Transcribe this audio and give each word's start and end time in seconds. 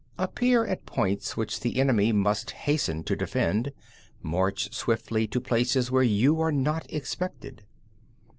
5. 0.17 0.29
Appear 0.29 0.65
at 0.65 0.87
points 0.87 1.37
which 1.37 1.59
the 1.59 1.79
enemy 1.79 2.11
must 2.11 2.49
hasten 2.49 3.03
to 3.03 3.15
defend; 3.15 3.71
march 4.23 4.73
swiftly 4.73 5.27
to 5.27 5.39
places 5.39 5.91
where 5.91 6.01
you 6.01 6.41
are 6.41 6.51
not 6.51 6.91
expected. 6.91 7.61